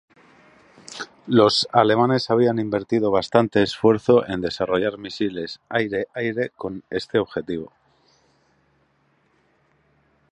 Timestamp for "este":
6.89-7.19